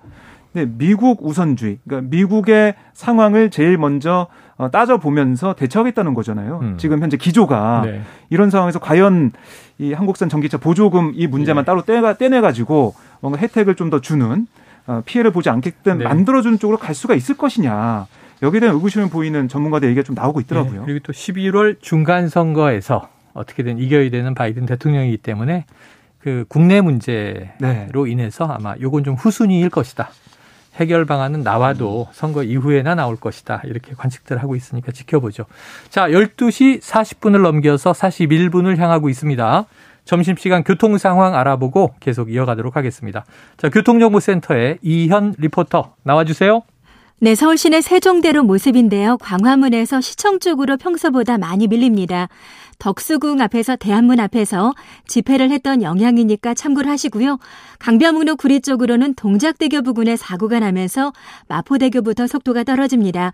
[0.53, 6.61] 근데 미국 우선주의, 그러니까 미국의 상황을 제일 먼저 어, 따져 보면서 대처하겠다는 거잖아요.
[6.63, 6.75] 음.
[6.79, 8.01] 지금 현재 기조가 네.
[8.31, 9.33] 이런 상황에서 과연
[9.79, 11.67] 이 한국산 전기차 보조금 이 문제만 네.
[11.67, 14.47] 따로 떼가 떼내 가지고 뭔가 혜택을 좀 더 주는
[14.87, 16.05] 어, 피해를 보지 않게끔 네.
[16.05, 18.07] 만들어주는 쪽으로 갈 수가 있을 것이냐.
[18.43, 20.81] 여기에 대한 의구심을 보이는 전문가들 얘기가 좀 나오고 있더라고요.
[20.81, 20.87] 네.
[20.87, 25.67] 그리고 또 11월 중간 선거에서 어떻게든 이겨야 되는 바이든 대통령이기 때문에
[26.19, 27.89] 그 국내 문제로 네.
[28.09, 30.11] 인해서 아마 요건 좀 후순위일 것이다.
[30.75, 33.63] 해결 방안은 나와도 선거 이후에나 나올 것이다.
[33.65, 35.47] 이렇게 관측들 하고 있으니까 지켜보죠.
[35.91, 39.67] 자, 12시 40분을 넘겨서 41분을 향하고 있습니다.
[40.05, 43.25] 점심시간 교통 상황 알아보고 계속 이어가도록 하겠습니다.
[43.57, 46.63] 자, 교통정보센터에 이현 리포터 나와주세요.
[47.21, 49.19] 네, 서울 시내 세종대로 모습인데요.
[49.19, 52.29] 광화문에서 시청 쪽으로 평소보다 많이 밀립니다.
[52.79, 54.73] 덕수궁 앞에서 대한문 앞에서
[55.09, 57.41] 집회를 했던 영향이니까 참고를 하시고요.
[57.81, 61.13] 강변북로 구리 쪽으로는 동작대교 부근에 사고가 나면서
[61.49, 63.33] 마포대교부터 속도가 떨어집니다.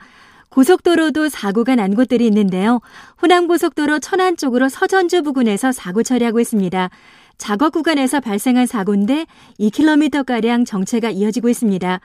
[0.48, 2.80] 고속도로도 사고가 난 곳들이 있는데요.
[3.20, 6.88] 호남고속도로 천안 쪽으로 서전주 부근에서 사고 처리하고 있습니다.
[7.36, 9.26] 작업 구간에서 발생한 사고인데
[9.60, 12.00] 2km가량 정체가 이어지고 있습니다.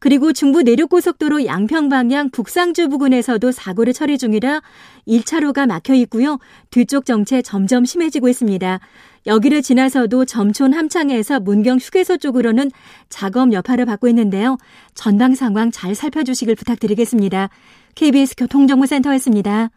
[0.00, 4.62] 그리고 중부 내륙고속도로 양평 방향 북상주 부근에서도 사고를 처리 중이라
[5.06, 6.38] 1차로가 막혀 있고요.
[6.70, 8.80] 뒤쪽 정체 점점 심해지고 있습니다.
[9.26, 12.70] 여기를 지나서도 점촌 함창에서 문경 휴게소 쪽으로는
[13.10, 14.56] 작업 여파를 받고 있는데요.
[14.94, 17.50] 전방 상황 잘 살펴주시길 부탁드리겠습니다.
[17.94, 19.68] KBS 교통정보센터였습니다.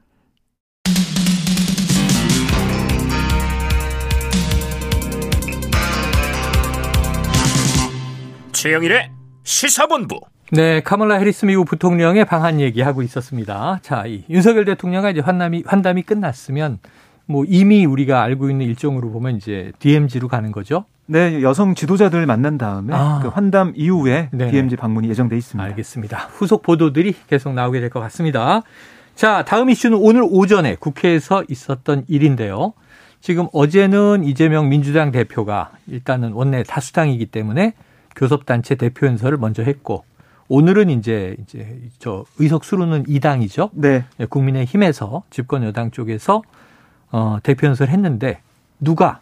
[8.54, 10.22] 최영일의 시사본부.
[10.52, 13.80] 네, 카멀라 해리스 미국 부통령의 방한 얘기하고 있었습니다.
[13.82, 16.80] 자, 이 윤석열 대통령과 이제 환담이, 환담이 끝났으면
[17.26, 20.86] 뭐 이미 우리가 알고 있는 일정으로 보면 이제 DMZ로 가는 거죠.
[21.06, 23.20] 네, 여성 지도자들 만난 다음에 아.
[23.22, 24.52] 그 환담 이후에 네네.
[24.52, 25.64] DMZ 방문이 예정돼 있습니다.
[25.70, 26.18] 알겠습니다.
[26.32, 28.62] 후속 보도들이 계속 나오게 될 것 같습니다.
[29.16, 32.74] 자, 다음 이슈는 오늘 오전에 국회에서 있었던 일인데요.
[33.22, 37.74] 지금 어제는 이재명 민주당 대표가 일단은 원내 다수당이기 때문에
[38.16, 40.04] 교섭단체 대표 연설을 먼저 했고
[40.48, 43.70] 오늘은 이제 이제 저 의석 수로는 2당이죠.
[43.74, 44.06] 네.
[44.20, 46.42] 예, 국민의 힘에서 집권 여당 쪽에서
[47.12, 48.42] 어 대표 연설을 했는데
[48.80, 49.20] 누가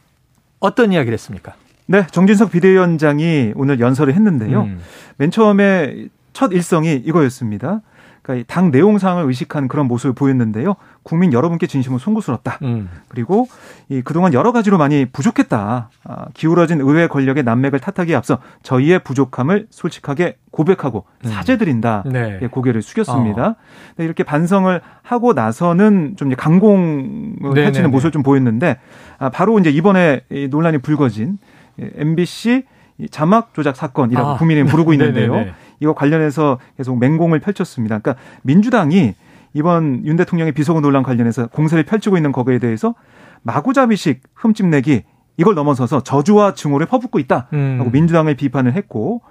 [0.59, 1.53] 어떤 이야기를 했습니까?
[1.87, 4.61] 네, 정진석 비대위원장이 오늘 연설을 했는데요.
[4.61, 4.79] 음.
[5.17, 7.81] 맨 처음에 첫 일성이 이거였습니다.
[8.21, 10.75] 그러니까 당 내용상을 의식한 그런 모습을 보였는데요.
[11.03, 12.59] 국민 여러분께 진심으로 송구스럽다.
[12.61, 12.89] 음.
[13.07, 13.47] 그리고
[13.89, 15.89] 이 그동안 여러 가지로 많이 부족했다.
[16.03, 21.29] 아, 기울어진 의회 권력의 난맥을 탓하기에 앞서 저희의 부족함을 솔직하게 고백하고 음.
[21.29, 22.03] 사죄드린다.
[22.05, 22.39] 네.
[22.41, 23.47] 예, 고개를 숙였습니다.
[23.47, 23.55] 어.
[23.97, 27.87] 네, 이렇게 반성을 하고 나서는 좀 강공을 네, 펼치는 네, 네.
[27.87, 28.77] 모습을 좀 보였는데
[29.17, 31.39] 아, 바로 이제 이번에 논란이 불거진
[31.79, 32.63] MBC
[33.09, 34.37] 자막 조작 사건이라고 아.
[34.37, 35.45] 국민이 부르고 있는데요.
[35.79, 37.97] 이거 관련해서 계속 맹공을 펼쳤습니다.
[37.97, 39.15] 그러니까 민주당이
[39.53, 42.95] 이번 윤 대통령의 비속어 논란 관련해서 공세를 펼치고 있는 거기에 대해서
[43.43, 45.03] 마구잡이식 흠집내기
[45.37, 47.89] 이걸 넘어서서 저주와 증오를 퍼붓고 있다라고 음.
[47.91, 49.21] 민주당을 비판을 했고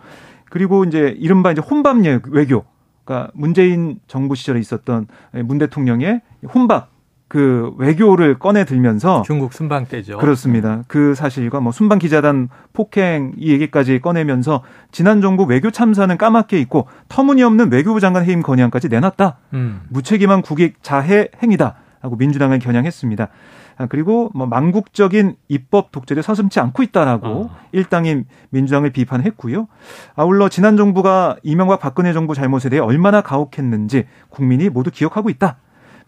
[0.50, 1.98] 그리고 이제 이른바 이제 혼밥
[2.30, 2.64] 외교
[3.04, 5.06] 그러니까 문재인 정부 시절에 있었던
[5.44, 6.20] 문 대통령의
[6.52, 6.89] 혼밥
[7.30, 10.18] 그 외교를 꺼내 들면서 중국 순방 때죠.
[10.18, 10.82] 그렇습니다.
[10.88, 16.88] 그 사실과 뭐 순방 기자단 폭행 이 얘기까지 꺼내면서 지난 정부 외교 참사는 까맣게 있고
[17.08, 19.38] 터무니없는 외교부 장관 해임 건의안까지 내놨다.
[19.52, 19.82] 음.
[19.90, 21.76] 무책임한 국익 자해 행위다.
[22.00, 23.28] 하고 민주당을 겨냥했습니다.
[23.76, 27.56] 아, 그리고 뭐 망국적인 입법 독재를 서슴지 않고 있다라고 어.
[27.70, 29.68] 일당인 민주당을 비판했고요.
[30.16, 35.58] 아울러 지난 정부가 이명박 박근혜 정부 잘못에 대해 얼마나 가혹했는지 국민이 모두 기억하고 있다.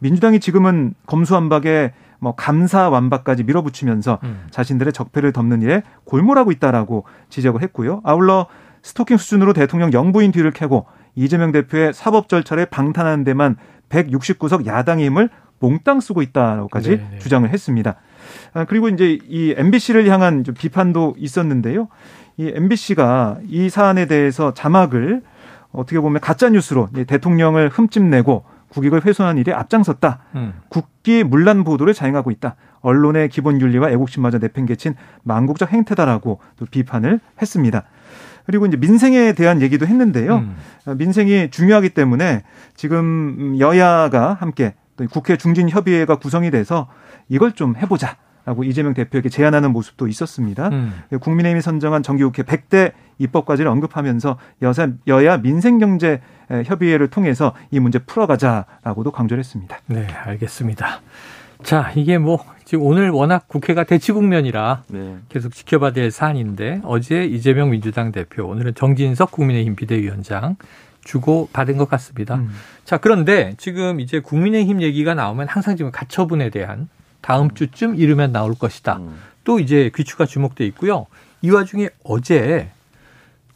[0.03, 4.47] 민주당이 지금은 검수완박에 뭐 감사 완박까지 밀어붙이면서 음.
[4.51, 8.01] 자신들의 적폐를 덮는 일에 골몰하고 있다라고 지적을 했고요.
[8.05, 8.47] 아울러
[8.83, 13.57] 스토킹 수준으로 대통령 영부인 뒤를 캐고 이재명 대표의 사법 절차를 방탄하는 데만
[13.89, 17.09] 169석 야당의 힘을 몽땅 쓰고 있다라고까지 네네.
[17.13, 17.19] 네.
[17.19, 17.95] 주장을 했습니다.
[18.55, 21.89] 아, 그리고 이제 이 MBC를 향한 좀 비판도 있었는데요.
[22.39, 25.23] 이 MBC가 이 사안에 대해서 자막을
[25.71, 30.19] 어떻게 보면 가짜 뉴스로 대통령을 흠집내고 국익을 훼손한 일에 앞장섰다.
[30.35, 30.55] 음.
[30.69, 32.57] 국기 문란 보도를 자행하고 있다.
[32.81, 37.85] 언론의 기본 윤리와 애국심마저 내팽개친 망국적 행태다라고 또 비판을 했습니다.
[38.45, 40.37] 그리고 이제 민생에 대한 얘기도 했는데요.
[40.39, 40.57] 음.
[40.97, 42.43] 민생이 중요하기 때문에
[42.75, 44.75] 지금 여야가 함께
[45.11, 46.89] 국회 중진 협의회가 구성이 돼서
[47.29, 48.17] 이걸 좀 해보자.
[48.45, 50.69] 라고 이재명 대표에게 제안하는 모습도 있었습니다.
[50.71, 50.93] 음.
[51.21, 56.21] 국민의힘이 선정한 정기국회 100대 입법까지를 언급하면서 여사, 여야 민생경제
[56.65, 59.79] 협의회를 통해서 이 문제 풀어가자라고도 강조를 했습니다.
[59.87, 61.01] 네, 알겠습니다.
[61.63, 65.17] 자, 이게 뭐 지금 오늘 워낙 국회가 대치 국면이라 네.
[65.29, 70.57] 계속 지켜봐야 될 사안인데 어제 이재명 민주당 대표, 오늘은 정진석 국민의힘 비대위원장
[71.05, 72.37] 주고 받은 것 같습니다.
[72.37, 72.51] 음.
[72.85, 76.89] 자, 그런데 지금 이제 국민의힘 얘기가 나오면 항상 지금 가처분에 대한
[77.21, 78.97] 다음 주쯤 이르면 나올 것이다.
[78.99, 79.17] 음.
[79.45, 81.07] 또 이제 귀추가 주목돼 있고요.
[81.41, 82.71] 이 와중에 어제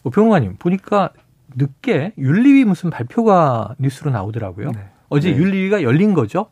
[0.02, 1.10] 뭐 평론가님 보니까
[1.54, 4.72] 늦게 윤리위 무슨 발표가 뉴스로 나오더라고요.
[4.72, 4.78] 네.
[5.08, 5.36] 어제 네.
[5.36, 6.46] 윤리위가 열린 거죠?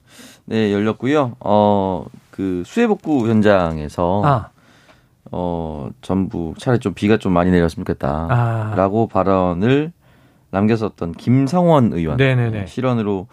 [0.45, 1.37] 네, 열렸고요.
[1.41, 4.51] 어, 그 수해복구 현장에서 아,
[5.33, 8.29] 어, 전부 차라리 좀 비가 좀 많이 내렸으면 좋겠다.
[8.31, 8.75] 아.
[8.77, 9.93] 라고 발언을
[10.51, 12.17] 남겼었던 김상원 의원.
[12.17, 12.67] 네네네.
[12.67, 13.27] 실언으로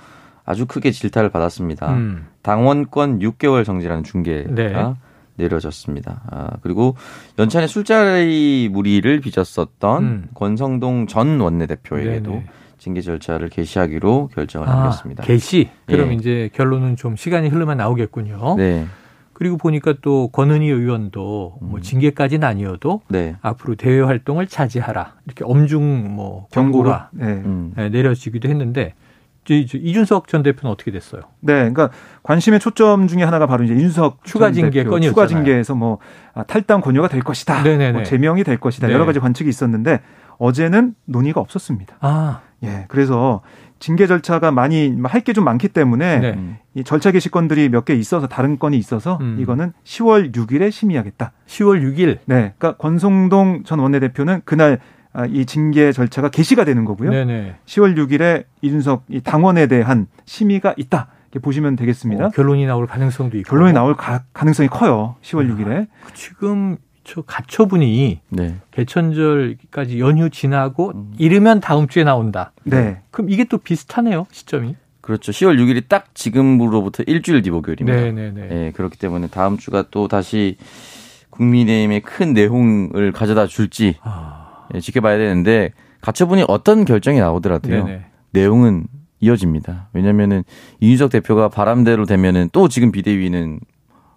[0.43, 1.93] 아주 크게 질타를 받았습니다.
[1.93, 2.27] 음.
[2.41, 4.95] 당원권 6개월 정지라는 중계가 네.
[5.35, 6.21] 내려졌습니다.
[6.29, 6.95] 아, 그리고
[7.39, 10.27] 연찬의 술자리 무리를 빚었었던 음.
[10.33, 12.45] 권성동 전 원내대표에게도 네네.
[12.77, 15.23] 징계 절차를 개시하기로 결정을 아, 남겼습니다.
[15.23, 15.69] 개시.
[15.85, 16.13] 그럼 예.
[16.15, 18.55] 이제 결론은 좀 시간이 흐르면 나오겠군요.
[18.57, 18.87] 네,
[19.33, 21.81] 그리고 보니까 또 권은희 의원도 뭐 음.
[21.81, 23.35] 징계까지는 아니어도 네.
[23.41, 26.47] 앞으로 대외 활동을 자제하라 이렇게 엄중 뭐.
[26.51, 27.25] 경고가 네.
[27.25, 27.73] 음.
[27.75, 28.93] 네, 내려지기도 했는데
[29.49, 31.21] 이- 이준석 전 대표는 어떻게 됐어요?
[31.39, 31.89] 네, 그러니까
[32.23, 35.09] 관심의 초점 중에 하나가 바로 이제 윤석 추가 전 징계 건이었잖아요.
[35.11, 35.97] 추가 징계에서 뭐
[36.33, 37.91] 아, 탈당 권유가 될 것이다, 네네네.
[37.91, 38.93] 뭐 제명이 될 것이다 네.
[38.93, 40.01] 여러 가지 관측이 있었는데
[40.37, 41.97] 어제는 논의가 없었습니다.
[42.01, 43.41] 아, 예, 그래서
[43.79, 46.33] 징계 절차가 많이 할 게 좀 많기 때문에 네.
[46.33, 46.57] 음.
[46.75, 49.37] 이 절차 개시건들이 몇 개 있어서 다른 건이 있어서 음.
[49.39, 51.31] 이거는 10월 6일에 심의하겠다.
[51.47, 52.19] 10월 6일.
[52.25, 54.77] 네, 그러니까 권성동 전 원내대표는 그날 아,
[55.29, 57.11] 이 징계 절차가 개시가 되는 거고요.
[57.11, 57.55] 네네.
[57.65, 61.07] 10월 6일에 이준석 이 당원에 대한 심의가 있다.
[61.31, 62.25] 이렇게 보시면 되겠습니다.
[62.25, 63.49] 어, 결론이 나올 가능성도 있고.
[63.49, 65.15] 결론이 나올 가, 능성이 커요.
[65.21, 65.87] 10월 6일에.
[66.05, 68.55] 그 지금 저 가처분이 네.
[68.71, 71.13] 개천절까지 연휴 지나고 음.
[71.17, 72.51] 이르면 다음 주에 나온다.
[72.63, 73.01] 네.
[73.11, 74.75] 그럼 이게 또 비슷하네요, 시점이.
[75.01, 75.31] 그렇죠.
[75.31, 77.99] 10월 6일이 딱 지금으로부터 일주일 뒤 목요일입니다.
[77.99, 78.47] 네네네.
[78.51, 80.57] 예, 그렇기 때문에 다음 주가 또 다시
[81.31, 84.40] 국민의힘의 큰 내용을 가져다 줄지 아,
[84.73, 87.85] 예, 지켜봐야 되는데 가처분이 어떤 결정이 나오더라도요.
[87.85, 88.05] 네네.
[88.31, 88.85] 내용은
[89.19, 89.89] 이어집니다.
[89.93, 90.43] 왜냐면은
[90.79, 93.59] 이준석 대표가 바람대로 되면은 또 지금 비대위는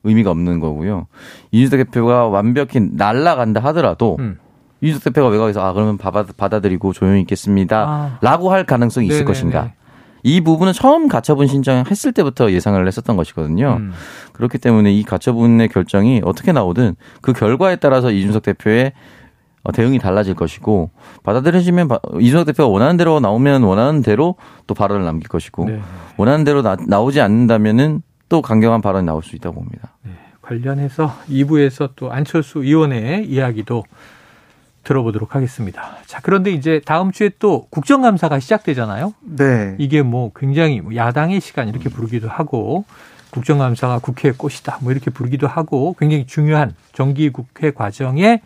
[0.02, 1.06] 의미가 없는 거고요.
[1.50, 4.38] 이준석 대표가 완벽히 날라간다 하더라도 음.
[4.80, 7.84] 이준석 대표가 외곽에서 아 그러면 받아, 받아들이고 조용히 있겠습니다.
[7.86, 8.18] 아.
[8.22, 9.26] 라고 할 가능성이 있을 네네네.
[9.26, 9.72] 것인가.
[10.26, 13.76] 이 부분은 처음 가처분 신청했을 때부터 예상을 했었던 것이거든요.
[13.78, 13.92] 음.
[14.32, 18.92] 그렇기 때문에 이 가처분의 결정이 어떻게 나오든 그 결과에 따라서 이준석 대표의 어,
[19.72, 20.90] 대응이 달라질 것이고
[21.22, 25.81] 받아들여지면 바- 이준석 대표가 원하는 대로 나오면 원하는 대로 또 발언을 남길 것이고 네.
[26.16, 29.92] 원하는 대로 나, 나오지 않는다면은 또 강경한 발언이 나올 수 있다고 봅니다.
[30.42, 33.85] 관련해서 2부에서 또 안철수 의원의 이야기도
[34.83, 35.96] 들어보도록 하겠습니다.
[36.05, 39.14] 자, 그런데 이제 다음 주에 또 국정감사가 시작되잖아요.
[39.22, 39.74] 네.
[39.79, 42.85] 이게 뭐 굉장히 뭐 야당의 시간 이렇게 부르기도 하고
[43.31, 48.42] 국정감사가 국회의 꽃이다 뭐 이렇게 부르기도 하고 굉장히 중요한 정기 국회 과정의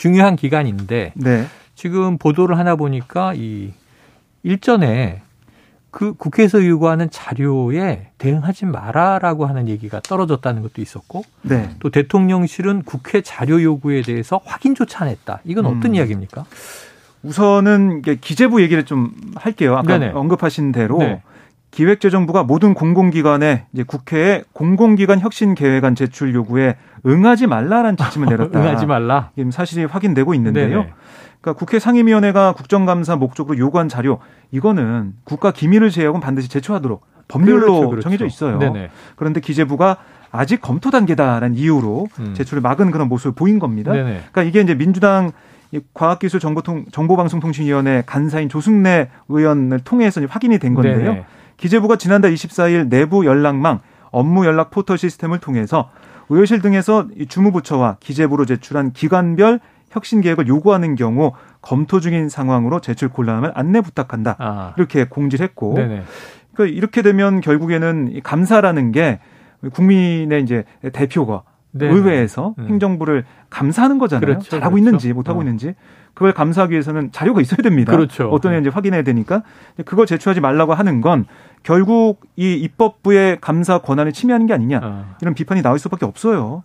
[0.00, 1.46] 중요한 기간인데 네.
[1.74, 3.74] 지금 보도를 하나 보니까 이
[4.42, 5.20] 일전에
[5.90, 11.68] 그 국회에서 요구하는 자료에 대응하지 마라라고 하는 얘기가 떨어졌다는 것도 있었고 네.
[11.80, 15.40] 또 대통령실은 국회 자료 요구에 대해서 확인조차 안 했다.
[15.44, 15.94] 이건 어떤 음.
[15.96, 16.46] 이야기입니까?
[17.22, 19.76] 우선은 기재부 얘기를 좀 할게요.
[19.76, 20.12] 아까 네네.
[20.14, 21.20] 언급하신 대로 네.
[21.70, 28.58] 기획재정부가 모든 공공기관에 이제 국회에 공공기관 혁신 계획안 제출 요구에 응하지 말라라는 지침을 내렸다.
[28.58, 29.30] 응하지 말라.
[29.34, 30.68] 지금 사실이 확인되고 있는데요.
[30.80, 30.92] 네네.
[31.40, 34.18] 그러니까 국회 상임위원회가 국정감사 목적으로 요구한 자료
[34.50, 38.02] 이거는 국가 기밀을 제외하고는 반드시 제출하도록 법률로 그렇죠, 그렇죠.
[38.02, 38.58] 정해져 있어요.
[38.58, 38.90] 네네.
[39.16, 39.96] 그런데 기재부가
[40.32, 42.34] 아직 검토 단계다라는 이유로 음.
[42.34, 43.92] 제출을 막은 그런 모습을 보인 겁니다.
[43.92, 44.10] 네네.
[44.32, 45.32] 그러니까 이게 이제 민주당
[45.72, 50.96] 이 과학기술정보통 정보방송통신위원회 간사인 조승래 의원을 통해서 확인이 된 건데요.
[50.98, 51.24] 네네.
[51.60, 55.90] 기재부가 지난달 24일 내부 연락망 업무 연락 포털 시스템을 통해서
[56.30, 63.10] 의료실 등에서 이 주무부처와 기재부로 제출한 기관별 혁신 계획을 요구하는 경우 검토 중인 상황으로 제출
[63.10, 64.36] 곤란함을 안내 부탁한다.
[64.38, 64.74] 아.
[64.78, 66.02] 이렇게 공지를 했고 네네.
[66.54, 69.20] 그러니까 이렇게 되면 결국에는 이 감사라는 게
[69.74, 71.92] 국민의 이제 대표가 네네.
[71.92, 72.68] 의회에서 음.
[72.68, 74.26] 행정부를 감사하는 거잖아요.
[74.26, 74.78] 그렇죠, 잘하고 그렇죠.
[74.78, 75.42] 있는지 못하고 어.
[75.42, 75.74] 있는지
[76.14, 77.92] 그걸 감사하기 위해서는 자료가 있어야 됩니다.
[77.92, 78.28] 그렇죠.
[78.30, 79.42] 어떤 애인지 확인해야 되니까
[79.84, 81.26] 그걸 제출하지 말라고 하는 건
[81.62, 85.14] 결국 이 입법부의 감사 권한을 침해하는 게 아니냐 어.
[85.20, 86.64] 이런 비판이 나올 수밖에 없어요.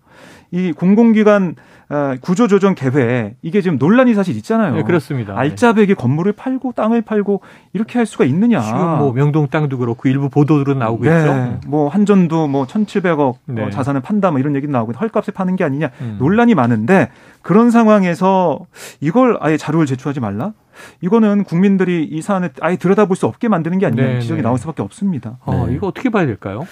[0.55, 1.55] 이 공공기관
[1.89, 4.73] 어, 구조조정 계획 이게 지금 논란이 사실 있잖아요.
[4.73, 5.37] 네, 그렇습니다.
[5.37, 7.41] 알짜배기 건물을 팔고 땅을 팔고
[7.73, 8.61] 이렇게 할 수가 있느냐.
[8.61, 11.59] 지금 뭐 명동 땅도 그렇고 일부 보도로 나오고 네, 있죠.
[11.67, 13.63] 뭐 한전도 뭐 1,700억 네.
[13.63, 16.15] 어, 자산을 판다 뭐 이런 얘기도 나오고 헐값에 파는 게 아니냐 음.
[16.19, 17.09] 논란이 많은데
[17.41, 18.61] 그런 상황에서
[19.01, 20.53] 이걸 아예 자료를 제출하지 말라?
[21.01, 24.43] 이거는 국민들이 이 사안을 아예 들여다볼 수 없게 만드는 게 아니냐 네, 지적이 네.
[24.43, 25.37] 나올 수밖에 없습니다.
[25.45, 25.75] 어, 네.
[25.75, 26.65] 이거 어떻게 봐야 될까요?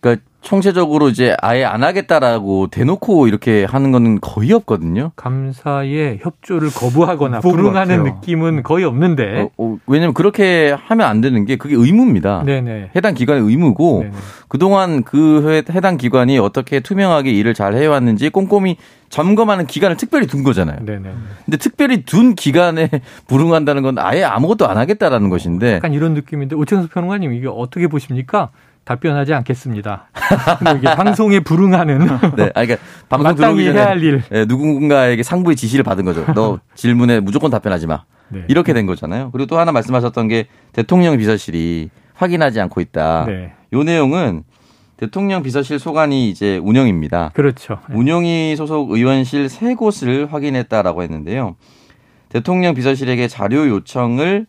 [0.00, 5.10] 그러니까 총체적으로 이제 아예 안 하겠다라고 대놓고 이렇게 하는 거는 거의 없거든요.
[5.16, 8.04] 감사의 협조를 거부하거나 불응하는.
[8.04, 9.40] 느낌은 거의 없는데.
[9.40, 12.44] 어, 어, 왜냐면 그렇게 하면 안 되는 게 그게 의무입니다.
[12.44, 12.90] 네네.
[12.94, 14.14] 해당 기관의 의무고 네네.
[14.46, 18.76] 그동안 그 해- 해당 기관이 어떻게 투명하게 일을 잘 해왔는지 꼼꼼히
[19.08, 20.78] 점검하는 기간을 특별히 둔 거잖아요.
[20.84, 21.10] 네네.
[21.44, 22.88] 근데 특별히 둔 기간에
[23.26, 28.50] 불응한다는 건 아예 아무것도 안 하겠다라는 것인데 약간 이런 느낌인데 오창석 평론가님 이게 어떻게 보십니까?
[28.86, 30.08] 답변하지 않겠습니다.
[30.78, 31.98] 이게 방송에 불응하는
[32.36, 32.76] 네, 아니, 그러니까
[33.08, 34.22] 방송 들어오기 전에 해야 할 일.
[34.32, 36.24] 예, 누군가에게 상부의 지시를 받은 거죠.
[36.34, 38.04] 너 질문에 무조건 답변하지 마.
[38.28, 38.44] 네.
[38.48, 39.30] 이렇게 된 거잖아요.
[39.32, 43.24] 그리고 또 하나 말씀하셨던 게 대통령 비서실이 확인하지 않고 있다.
[43.26, 43.52] 네.
[43.72, 44.44] 요 내용은
[44.96, 47.32] 대통령 비서실 소관이 이제 운영입니다.
[47.34, 47.78] 그렇죠.
[47.88, 47.96] 네.
[47.96, 51.56] 운영위 소속 의원실 세 곳을 확인했다라고 했는데요.
[52.28, 54.46] 대통령 비서실에게 자료 요청을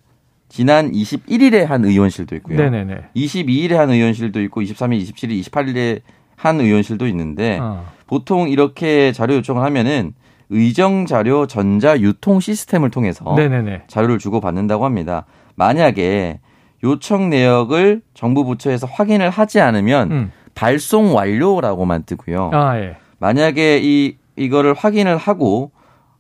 [0.50, 2.58] 지난 21일에 한 의원실도 있고요.
[2.58, 3.10] 네네네.
[3.16, 6.02] 22일에 한 의원실도 있고 23일, 27일, 28일에
[6.36, 7.86] 한 의원실도 있는데 어.
[8.06, 10.14] 보통 이렇게 자료 요청을 하면은
[10.50, 13.84] 의정 자료 전자 유통 시스템을 통해서 네네네.
[13.88, 15.26] 자료를 주고 받는다고 합니다.
[15.56, 16.40] 만약에
[16.84, 20.32] 요청 내역을 정부 부처에서 확인을 하지 않으면 음.
[20.56, 22.52] 발송 완료라고만 뜨고요.
[22.54, 22.96] 아 예.
[23.20, 25.72] 만약에 이 이거를 확인을 하고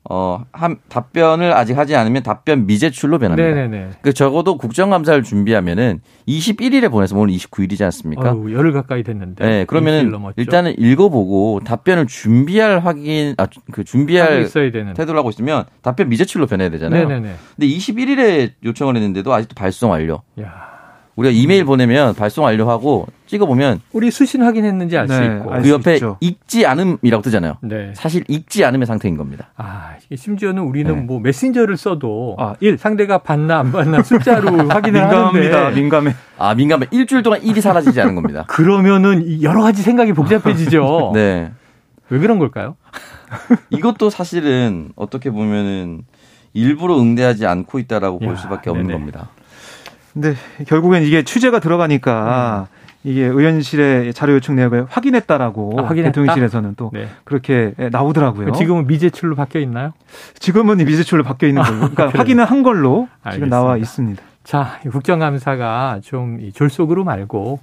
[0.09, 3.49] 어 한, 답변을 아직 하지 않으면 답변 미제출로 변합니다.
[3.49, 3.89] 네네네.
[4.01, 8.31] 그 적어도 국정감사를 준비하면은 21일에 보내서 오늘 29일이지 않습니까?
[8.31, 9.45] 어우, 열흘 가까이 됐는데.
[9.45, 10.13] 네, 그러면은.
[10.37, 14.93] 일단은 읽어보고 답변을 준비할 확인, 아, 그 준비할 있어야 되는.
[14.93, 17.07] 태도를 하고 있으면 답변 미제출로 변해야 되잖아요.
[17.07, 17.35] 네네네.
[17.55, 20.21] 근데 21일에 요청을 했는데도 아직도 발송 완료.
[20.39, 20.76] 야,
[21.17, 25.51] 우리가 이메일 보내면 발송 완료하고 찍어보면 우리 수신 확인했는지 알수 네, 있고.
[25.51, 26.17] 알그수 옆에 있죠.
[26.19, 27.57] 읽지 않음이라고 뜨잖아요.
[27.61, 27.91] 네.
[27.95, 29.47] 사실 읽지 않음의 상태인 겁니다.
[29.57, 31.01] 아, 이게 심지어는 우리는 네.
[31.01, 32.77] 뭐 메신저를 써도 아, 1.
[32.77, 35.57] 상대가 봤나 안 봤나 숫자로 확인을 민감합니다.
[35.57, 36.13] 하는데 민감해.
[36.37, 36.85] 아, 민감해.
[36.91, 38.45] 일주일 동안 일이 사라지지 않은 겁니다.
[38.47, 41.11] 그러면은 이 여러 가지 생각이 복잡해지죠.
[41.15, 41.51] 네.
[42.09, 42.75] 왜 그런 걸까요?
[43.71, 46.03] 이것도 사실은 어떻게 보면은
[46.53, 48.99] 일부러 응대하지 않고 있다라고 야, 볼 수밖에 없는 네네.
[48.99, 49.29] 겁니다.
[50.19, 52.67] 근데 결국엔 이게 취재가 들어가니까
[53.03, 56.11] 이게 의원실의 자료 요청 내역을 확인했다라고 아, 확인했다?
[56.11, 57.07] 대통령실에서는 또 네.
[57.23, 58.51] 그렇게 나오더라고요.
[58.53, 59.93] 지금은 미제출로 바뀌어 있나요?
[60.39, 61.89] 지금은 이 미제출로 바뀌어 있는 거예요.
[61.91, 62.09] 그러니까?
[62.17, 63.55] 확인을 한 걸로 지금 알겠습니다.
[63.55, 64.23] 나와 있습니다.
[64.43, 67.59] 자, 이 국정감사가 좀이 졸속으로 말고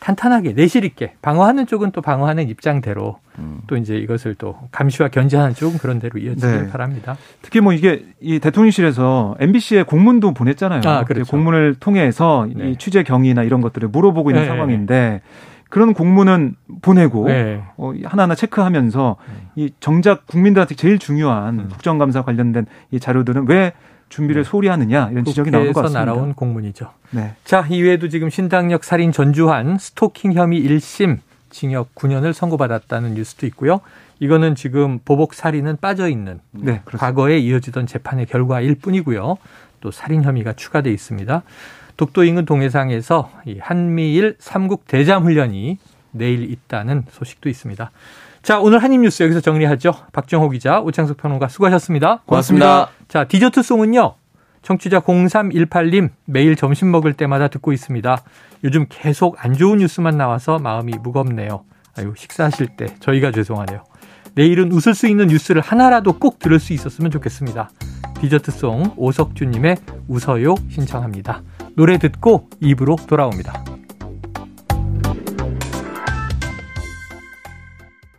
[0.00, 3.60] 탄탄하게 내실 있게 방어하는 쪽은 또 방어하는 입장대로 음.
[3.66, 6.68] 또 이제 이것을 또 감시와 견제하는 쪽은 그런 대로 이어지길 네.
[6.68, 7.16] 바랍니다.
[7.42, 10.82] 특히 뭐 이게 이 대통령실에서 MBC에 공문도 보냈잖아요.
[10.84, 11.30] 아, 그렇죠.
[11.30, 12.70] 공문을 통해서 네.
[12.70, 14.48] 이 취재 경위나 이런 것들을 물어보고 있는 네.
[14.48, 15.22] 상황인데
[15.68, 17.62] 그런 공문은 보내고 네.
[17.76, 19.48] 어, 하나하나 체크하면서 음.
[19.56, 21.68] 이 정작 국민들한테 제일 중요한 음.
[21.68, 23.72] 국정감사 관련된 이 자료들은 왜
[24.08, 24.48] 준비를 네.
[24.48, 26.04] 소홀히 하느냐 이런 지적이 나올 것 같습니다.
[26.04, 26.90] 날아온 공문이죠.
[27.10, 27.34] 네.
[27.44, 31.18] 자, 이외에도 지금 신당역 살인 전주환 스토킹 혐의 1심
[31.50, 33.80] 징역 9년을 선고받았다는 뉴스도 있고요.
[34.20, 36.82] 이거는 지금 보복 살인은 빠져 있는 네.
[36.84, 39.38] 과거에 이어지던 재판의 결과일 뿐이고요.
[39.80, 41.42] 또 살인 혐의가 추가돼 있습니다.
[41.96, 45.78] 독도 인근 동해상에서 이 한미일 삼국 대잠 훈련이
[46.12, 47.90] 내일 있다는 소식도 있습니다.
[48.48, 49.92] 자, 오늘 한입뉴스 여기서 정리하죠.
[50.10, 52.22] 박정호 기자, 오창석 평론가 수고하셨습니다.
[52.24, 52.88] 고맙습니다.
[53.06, 54.14] 자, 디저트송은요.
[54.62, 58.22] 청취자 0318님 매일 점심 먹을 때마다 듣고 있습니다.
[58.64, 61.64] 요즘 계속 안 좋은 뉴스만 나와서 마음이 무겁네요.
[61.98, 63.84] 아유, 식사하실 때 저희가 죄송하네요.
[64.32, 67.68] 내일은 웃을 수 있는 뉴스를 하나라도 꼭 들을 수 있었으면 좋겠습니다.
[68.18, 69.76] 디저트송 오석주님의
[70.08, 71.42] 웃어요 신청합니다.
[71.76, 73.77] 노래 듣고 입으로 돌아옵니다.